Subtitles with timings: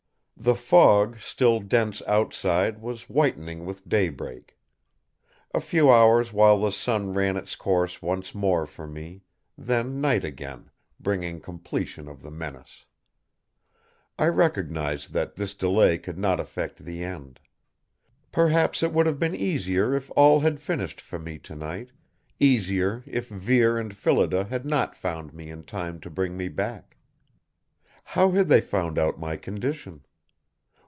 [0.37, 4.57] The fog still dense outside was whitening with daybreak.
[5.53, 9.21] A few hours while the sun ran its course once more for me,
[9.55, 12.85] then night again, bringing completion of the menace.
[14.17, 17.39] I recognized that this delay could not affect the end.
[18.31, 21.91] Perhaps it would have been easier if all had finished for me tonight,
[22.39, 26.97] easier if Vere and Phillida had not found me in time to bring me back.
[28.03, 30.03] How had they found out my condition?